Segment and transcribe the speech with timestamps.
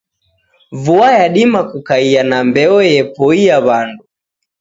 [0.71, 4.05] Vua yadima kukaia na mbeo yepoia wandu.